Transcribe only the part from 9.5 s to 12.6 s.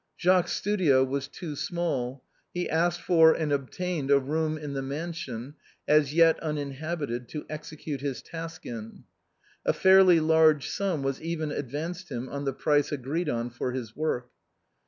A fairly large sum Veas even advanced him on the